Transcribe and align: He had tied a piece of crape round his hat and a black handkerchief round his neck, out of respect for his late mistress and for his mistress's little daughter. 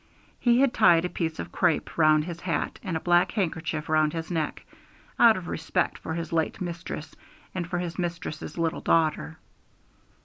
He 0.39 0.61
had 0.61 0.73
tied 0.73 1.05
a 1.05 1.09
piece 1.09 1.37
of 1.37 1.51
crape 1.51 1.95
round 1.95 2.25
his 2.25 2.39
hat 2.39 2.79
and 2.81 2.97
a 2.97 2.99
black 2.99 3.33
handkerchief 3.33 3.87
round 3.87 4.13
his 4.13 4.31
neck, 4.31 4.65
out 5.19 5.37
of 5.37 5.47
respect 5.47 5.99
for 5.99 6.15
his 6.15 6.33
late 6.33 6.59
mistress 6.59 7.15
and 7.53 7.67
for 7.67 7.77
his 7.77 7.99
mistress's 7.99 8.57
little 8.57 8.81
daughter. 8.81 9.37